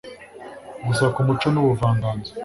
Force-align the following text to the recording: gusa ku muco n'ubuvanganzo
gusa 0.87 1.05
ku 1.13 1.19
muco 1.27 1.47
n'ubuvanganzo 1.51 2.29